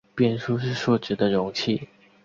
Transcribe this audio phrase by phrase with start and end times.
[0.15, 1.87] 变数是数值的容器。